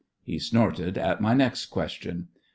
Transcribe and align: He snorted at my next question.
He 0.23 0.39
snorted 0.39 0.97
at 0.97 1.21
my 1.21 1.35
next 1.35 1.67
question. 1.67 2.29